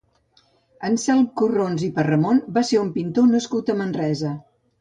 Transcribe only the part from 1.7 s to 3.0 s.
i Perramon va ser un